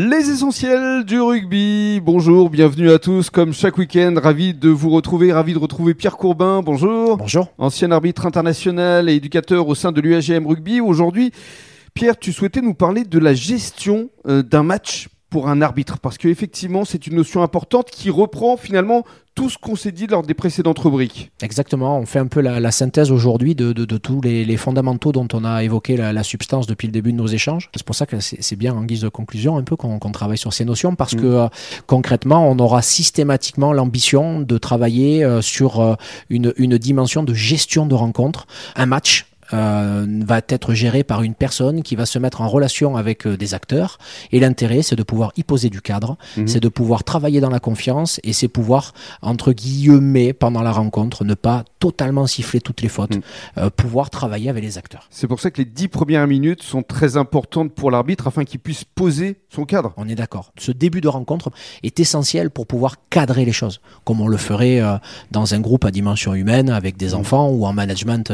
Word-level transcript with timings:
Les 0.00 0.30
essentiels 0.30 1.02
du 1.02 1.20
rugby. 1.20 2.00
Bonjour, 2.00 2.50
bienvenue 2.50 2.88
à 2.92 3.00
tous. 3.00 3.30
Comme 3.30 3.52
chaque 3.52 3.78
week-end, 3.78 4.14
ravi 4.22 4.54
de 4.54 4.68
vous 4.68 4.90
retrouver, 4.90 5.32
ravi 5.32 5.54
de 5.54 5.58
retrouver 5.58 5.92
Pierre 5.94 6.16
Courbin. 6.16 6.62
Bonjour. 6.62 7.16
Bonjour. 7.16 7.48
Ancien 7.58 7.90
arbitre 7.90 8.24
international 8.24 9.08
et 9.08 9.16
éducateur 9.16 9.66
au 9.66 9.74
sein 9.74 9.90
de 9.90 10.00
l'UAGM 10.00 10.46
Rugby. 10.46 10.80
Aujourd'hui, 10.80 11.32
Pierre, 11.94 12.16
tu 12.16 12.32
souhaitais 12.32 12.60
nous 12.60 12.74
parler 12.74 13.02
de 13.02 13.18
la 13.18 13.34
gestion 13.34 14.08
euh, 14.28 14.44
d'un 14.44 14.62
match 14.62 15.08
pour 15.30 15.48
un 15.48 15.60
arbitre 15.60 15.98
parce 15.98 16.18
qu'effectivement, 16.18 16.84
c'est 16.84 17.06
une 17.06 17.16
notion 17.16 17.42
importante 17.42 17.90
qui 17.90 18.10
reprend 18.10 18.56
finalement 18.56 19.04
tout 19.38 19.48
ce 19.48 19.56
qu'on 19.56 19.76
s'est 19.76 19.92
dit 19.92 20.08
lors 20.08 20.22
des 20.22 20.34
précédentes 20.34 20.80
rubriques. 20.80 21.30
Exactement, 21.42 21.96
on 21.96 22.06
fait 22.06 22.18
un 22.18 22.26
peu 22.26 22.40
la, 22.40 22.70
synthèse 22.72 23.12
aujourd'hui 23.12 23.54
de, 23.54 23.72
tous 23.96 24.20
les, 24.20 24.56
fondamentaux 24.56 25.12
dont 25.12 25.28
on 25.32 25.44
a 25.44 25.62
évoqué 25.62 25.96
la, 25.96 26.22
substance 26.24 26.66
depuis 26.66 26.88
le 26.88 26.92
début 26.92 27.12
de 27.12 27.18
nos 27.18 27.28
échanges. 27.28 27.70
C'est 27.76 27.86
pour 27.86 27.94
ça 27.94 28.04
que 28.04 28.16
c'est 28.18 28.56
bien 28.56 28.74
en 28.74 28.82
guise 28.82 29.02
de 29.02 29.08
conclusion 29.08 29.56
un 29.56 29.62
peu 29.62 29.76
qu'on 29.76 29.98
travaille 30.10 30.38
sur 30.38 30.52
ces 30.52 30.64
notions 30.64 30.96
parce 30.96 31.14
mm. 31.14 31.20
que 31.20 31.26
euh, 31.26 31.48
concrètement, 31.86 32.50
on 32.50 32.58
aura 32.58 32.82
systématiquement 32.82 33.72
l'ambition 33.72 34.40
de 34.40 34.58
travailler 34.58 35.22
euh, 35.22 35.40
sur 35.40 35.80
euh, 35.80 35.94
une, 36.30 36.52
une 36.56 36.76
dimension 36.76 37.22
de 37.22 37.32
gestion 37.32 37.86
de 37.86 37.94
rencontre. 37.94 38.48
Un 38.74 38.86
match, 38.86 39.27
euh, 39.54 40.06
va 40.26 40.42
être 40.48 40.74
géré 40.74 41.04
par 41.04 41.22
une 41.22 41.34
personne 41.34 41.82
qui 41.82 41.96
va 41.96 42.04
se 42.04 42.18
mettre 42.18 42.42
en 42.42 42.48
relation 42.48 42.96
avec 42.96 43.26
euh, 43.26 43.38
des 43.38 43.54
acteurs. 43.54 43.98
Et 44.30 44.40
l'intérêt, 44.40 44.82
c'est 44.82 44.96
de 44.96 45.02
pouvoir 45.02 45.32
y 45.36 45.42
poser 45.42 45.70
du 45.70 45.80
cadre, 45.80 46.18
mhm. 46.36 46.46
c'est 46.46 46.60
de 46.60 46.68
pouvoir 46.68 47.02
travailler 47.02 47.40
dans 47.40 47.48
la 47.48 47.60
confiance 47.60 48.20
et 48.24 48.34
c'est 48.34 48.48
pouvoir, 48.48 48.92
entre 49.22 49.52
guillemets, 49.52 50.34
pendant 50.34 50.60
la 50.60 50.72
rencontre, 50.72 51.24
ne 51.24 51.32
pas 51.32 51.64
totalement 51.78 52.26
siffler 52.26 52.60
toutes 52.60 52.82
les 52.82 52.88
fautes, 52.88 53.16
mhm. 53.16 53.22
euh, 53.58 53.70
pouvoir 53.70 54.10
travailler 54.10 54.50
avec 54.50 54.62
les 54.62 54.76
acteurs. 54.76 55.08
C'est 55.10 55.26
pour 55.26 55.40
ça 55.40 55.50
que 55.50 55.58
les 55.58 55.64
dix 55.64 55.88
premières 55.88 56.26
minutes 56.26 56.62
sont 56.62 56.82
très 56.82 57.16
importantes 57.16 57.72
pour 57.72 57.90
l'arbitre 57.90 58.26
afin 58.26 58.44
qu'il 58.44 58.60
puisse 58.60 58.84
poser 58.84 59.40
son 59.48 59.64
cadre. 59.64 59.94
On 59.96 60.08
est 60.08 60.14
d'accord. 60.14 60.52
Ce 60.58 60.72
début 60.72 61.00
de 61.00 61.08
rencontre 61.08 61.50
est 61.82 62.00
essentiel 62.00 62.50
pour 62.50 62.66
pouvoir 62.66 62.96
cadrer 63.08 63.46
les 63.46 63.52
choses, 63.52 63.80
comme 64.04 64.20
on 64.20 64.28
le 64.28 64.36
ferait 64.36 64.82
dans 65.30 65.54
un 65.54 65.60
groupe 65.60 65.84
à 65.84 65.90
dimension 65.90 66.34
humaine 66.34 66.68
avec 66.68 66.96
des 66.98 67.10
mhm. 67.10 67.20
enfants 67.20 67.48
ou 67.48 67.64
en 67.64 67.72
management 67.72 68.30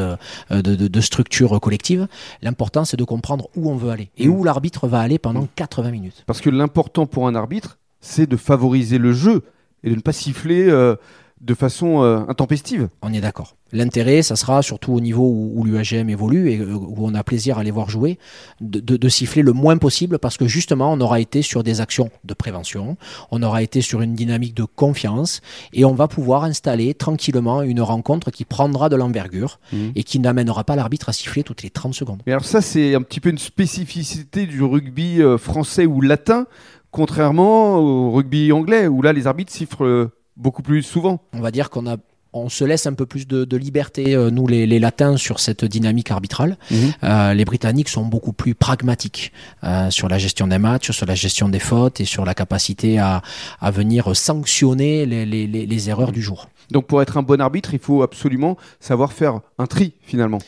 de, 0.51 0.61
de, 0.62 0.89
de 0.89 1.04
structure 1.05 1.61
collective. 1.61 2.09
L'important, 2.43 2.85
c'est 2.85 2.97
de 2.97 3.05
comprendre 3.05 3.49
où 3.57 3.71
on 3.71 3.77
veut 3.77 3.91
aller 3.91 4.11
et 4.17 4.29
où 4.29 4.45
l'arbitre 4.45 4.89
va 4.89 5.01
aller 5.01 5.19
pendant 5.19 5.47
80 5.57 5.91
minutes. 5.91 6.25
Parce 6.27 6.41
que 6.41 6.51
l'important 6.51 7.07
pour 7.07 7.27
un 7.27 7.35
arbitre, 7.35 7.79
c'est 8.01 8.27
de 8.27 8.37
favoriser 8.37 8.99
le 8.99 9.13
jeu 9.13 9.43
et 9.83 9.91
de 9.91 9.95
ne 9.95 10.01
pas 10.01 10.13
siffler 10.13 10.69
euh, 10.69 10.97
de 11.45 11.55
façon 11.55 12.03
euh, 12.03 12.20
intempestive. 12.28 12.89
On 13.03 13.12
est 13.12 13.20
d'accord. 13.20 13.56
L'intérêt, 13.73 14.23
ça 14.23 14.34
sera 14.34 14.62
surtout 14.62 14.92
au 14.92 15.00
niveau 15.00 15.25
où, 15.25 15.64
l'UAGM 15.64 16.09
évolue 16.09 16.51
et 16.51 16.59
euh, 16.59 16.73
où 16.75 16.97
on 16.98 17.14
a 17.14 17.23
plaisir 17.23 17.59
à 17.59 17.64
les 17.64 17.70
voir 17.70 17.91
jouer, 17.91 18.19
de, 18.61 19.09
siffler 19.09 19.42
le 19.42 19.53
moins 19.53 19.77
possible 19.77 20.19
parce 20.19 20.39
que 20.39 20.47
justement, 20.47 20.92
on 20.92 21.01
aura 21.01 21.20
été 21.20 21.42
sur 21.42 21.62
des 21.62 21.81
actions 21.81 22.11
de 22.25 22.34
prévention, 22.34 22.97
on 23.31 23.42
aura 23.42 23.62
été 23.62 23.83
sur 23.83 24.01
une 24.01 24.14
dynamique 24.14 24.55
de 24.55 24.64
confiance 24.64 25.42
et 25.73 25.84
on 25.84 25.92
va 25.92 26.09
pouvoir 26.09 26.45
installer 26.45 26.95
tranquillement 26.95 27.62
une 27.62 27.83
rencontre 27.83 28.31
qui 28.31 28.45
prendra 28.45 28.89
de 28.89 28.97
l'envergure 28.97 29.61
mmh. 29.73 29.77
et 29.97 30.03
qui 30.03 30.20
n'amènera 30.20 30.64
pas 30.64 30.77
l'arbitre 30.77 31.11
à 31.11 31.12
siffler 31.12 31.42
toutes 31.42 31.62
les 31.62 31.70
30 31.70 31.95
secondes. 31.95 32.23
Mais 32.27 32.33
alors 32.33 32.47
ça, 32.47 32.62
c'est 32.62 32.95
un 32.95 33.03
petit 33.03 33.20
peu 33.20 33.29
une 33.29 33.39
spécificité 33.39 34.47
du 34.47 34.62
rugby 34.62 35.20
euh, 35.20 35.36
français 35.36 35.84
ou 35.84 36.01
latin, 36.01 36.47
contrairement 36.91 37.77
au 37.77 38.12
rugby 38.12 38.51
anglais 38.53 38.86
où 38.86 39.03
là, 39.03 39.12
les 39.12 39.27
arbitres 39.27 39.53
sifflent 39.53 40.08
beaucoup 40.37 40.63
plus 40.63 40.83
souvent. 40.83 41.21
On 41.33 41.41
va 41.41 41.51
dire 41.51 41.71
qu'on 41.71 41.87
a 41.87 41.97
on 42.35 42.49
se 42.49 42.65
laisse 42.65 42.87
un 42.87 42.93
peu 42.93 43.07
plus 43.07 43.27
de, 43.27 43.57
liberté, 43.57 44.15
euh, 44.15 44.31
nous 44.31 44.47
les, 44.47 44.67
latins, 44.79 45.17
sur 45.17 45.39
cette 45.39 45.65
dynamique 45.65 46.11
arbitrale. 46.11 46.59
Mhm. 46.71 46.93
Euh, 47.05 47.35
les 47.35 47.45
Britanniques 47.45 47.89
sont 47.89 48.05
beaucoup 48.05 48.33
plus 48.33 48.55
pragmatiques 48.55 49.33
euh, 49.63 49.89
sur 49.91 50.09
la 50.09 50.19
gestion 50.19 50.49
des 50.49 50.59
matchs, 50.59 50.91
sur 50.91 51.07
la 51.07 51.15
gestion 51.15 51.49
des 51.49 51.61
fautes 51.61 52.01
et 52.01 52.05
sur 52.05 52.25
la 52.25 52.35
capacité 52.35 52.99
à, 52.99 53.23
venir 53.63 54.15
sanctionner 54.15 55.07
les, 55.07 55.47
les 55.47 55.91
erreurs 55.91 56.13
du 56.13 56.21
jour. 56.21 56.48
Donc 56.71 56.87
pour 56.87 57.01
être 57.01 57.17
un 57.17 57.23
bon 57.23 57.41
arbitre, 57.41 57.73
il 57.73 57.79
faut 57.79 58.03
absolument 58.03 58.57
savoir 58.81 59.13
faire 59.13 59.41
un 59.58 59.67
tri 59.67 59.95
finalement. 60.03 60.39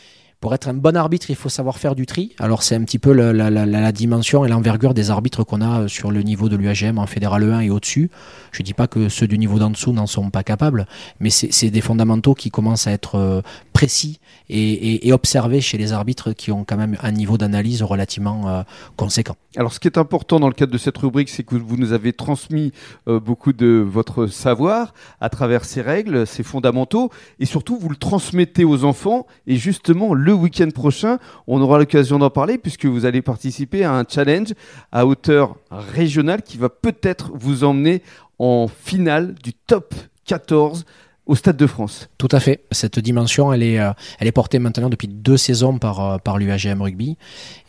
Pour 0.40 0.54
être 0.54 0.68
un 0.68 0.74
bon 0.74 0.96
arbitre, 0.96 1.30
il 1.30 1.36
faut 1.36 1.48
savoir 1.48 1.78
faire 1.78 1.94
du 1.94 2.04
tri. 2.04 2.34
Alors 2.38 2.62
c'est 2.62 2.74
un 2.74 2.84
petit 2.84 2.98
peu 2.98 3.12
la, 3.12 3.92
dimension 3.92 4.44
et 4.44 4.48
l'envergure 4.48 4.92
des 4.92 5.10
arbitres 5.10 5.44
qu'on 5.44 5.62
a 5.62 5.80
euh, 5.80 5.88
sur 5.88 6.10
le 6.10 6.22
niveau 6.22 6.50
de 6.50 6.56
l'UAGM 6.56 6.98
en 6.98 7.06
fédéral 7.06 7.42
1 7.42 7.60
et 7.60 7.70
au-dessus. 7.70 8.10
Je 8.52 8.60
ne 8.60 8.64
dis 8.66 8.74
pas 8.74 8.86
que 8.86 9.08
ceux 9.08 9.26
du 9.26 9.38
niveau 9.38 9.58
d'en 9.58 9.70
dessous 9.70 9.92
n'en 9.92 10.06
sont 10.06 10.28
pas 10.28 10.42
capables, 10.42 10.86
mais 11.20 11.30
c'est 11.30 11.70
des 11.70 11.80
fondamentaux 11.80 12.34
qui 12.34 12.50
commencent 12.50 12.86
à 12.86 12.92
être 12.92 13.14
euh, 13.14 13.40
précis 13.72 14.20
et, 14.50 15.10
observés 15.12 15.62
chez 15.62 15.78
les 15.78 15.92
arbitres 15.92 16.32
qui 16.32 16.52
ont 16.52 16.64
quand 16.64 16.76
même 16.76 16.96
un 17.02 17.12
niveau 17.12 17.38
d'analyse 17.38 17.82
relativement 17.82 18.48
euh, 18.48 18.62
conséquent. 18.96 19.36
Alors 19.56 19.72
ce 19.72 19.80
qui 19.80 19.88
est 19.88 19.96
important 19.96 20.38
dans 20.38 20.48
le 20.48 20.54
cadre 20.54 20.72
de 20.72 20.78
cette 20.78 20.98
rubrique, 20.98 21.30
c'est 21.30 21.44
que 21.44 21.54
vous 21.54 21.78
nous 21.78 21.92
avez 21.92 22.12
transmis 22.12 22.72
beaucoup 23.06 23.54
de 23.54 23.82
votre 23.86 24.26
savoir 24.26 24.92
à 25.20 25.30
travers 25.30 25.64
ces 25.64 25.80
règles, 25.80 26.26
ces 26.26 26.42
fondamentaux, 26.42 27.10
et 27.40 27.46
surtout 27.46 27.78
vous 27.78 27.88
le 27.88 27.96
transmettez 27.96 28.64
aux 28.64 28.84
enfants, 28.84 29.26
et 29.46 29.56
justement 29.56 30.12
le 30.26 30.34
week-end 30.34 30.68
prochain, 30.74 31.18
on 31.46 31.60
aura 31.60 31.78
l'occasion 31.78 32.18
d'en 32.18 32.30
parler 32.30 32.58
puisque 32.58 32.84
vous 32.84 33.06
allez 33.06 33.22
participer 33.22 33.84
à 33.84 33.92
un 33.92 34.02
challenge 34.06 34.54
à 34.90 35.06
hauteur 35.06 35.54
régionale 35.70 36.42
qui 36.42 36.58
va 36.58 36.68
peut-être 36.68 37.30
vous 37.32 37.62
emmener 37.62 38.02
en 38.40 38.66
finale 38.66 39.34
du 39.34 39.54
top 39.54 39.94
14 40.24 40.84
au 41.26 41.34
Stade 41.34 41.56
de 41.56 41.66
France. 41.66 42.08
Tout 42.18 42.28
à 42.30 42.40
fait. 42.40 42.60
Cette 42.70 42.98
dimension, 43.00 43.52
elle 43.52 43.62
est, 43.62 43.78
euh, 43.80 43.90
elle 44.20 44.28
est 44.28 44.32
portée 44.32 44.58
maintenant 44.58 44.88
depuis 44.88 45.08
deux 45.08 45.36
saisons 45.36 45.78
par, 45.78 46.00
euh, 46.00 46.18
par 46.18 46.38
l'UAGM 46.38 46.80
Rugby. 46.80 47.16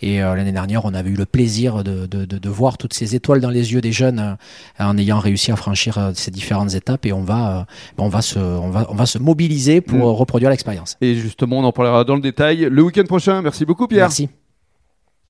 Et 0.01 0.21
euh, 0.21 0.35
l'année 0.35 0.51
dernière, 0.51 0.85
on 0.85 0.93
avait 0.93 1.09
eu 1.09 1.15
le 1.15 1.25
plaisir 1.25 1.83
de, 1.83 2.05
de, 2.05 2.25
de, 2.25 2.49
voir 2.49 2.77
toutes 2.77 2.93
ces 2.93 3.15
étoiles 3.15 3.41
dans 3.41 3.49
les 3.49 3.73
yeux 3.73 3.81
des 3.81 3.91
jeunes 3.91 4.37
en 4.79 4.97
ayant 4.97 5.19
réussi 5.19 5.51
à 5.51 5.55
franchir 5.55 6.11
ces 6.13 6.31
différentes 6.31 6.75
étapes. 6.75 7.05
Et 7.05 7.13
on 7.13 7.23
va, 7.23 7.65
on 7.97 8.09
va, 8.09 8.21
se, 8.21 8.39
on 8.39 8.69
va, 8.69 8.85
on 8.89 8.95
va 8.95 9.05
se 9.05 9.17
mobiliser 9.17 9.81
pour 9.81 10.13
mm. 10.13 10.17
reproduire 10.17 10.49
l'expérience. 10.51 10.95
Et 11.01 11.15
justement, 11.15 11.59
on 11.59 11.63
en 11.63 11.71
parlera 11.71 12.03
dans 12.03 12.15
le 12.15 12.21
détail 12.21 12.67
le 12.69 12.81
week-end 12.83 13.05
prochain. 13.05 13.41
Merci 13.41 13.65
beaucoup, 13.65 13.87
Pierre. 13.87 14.05
Merci. 14.05 14.29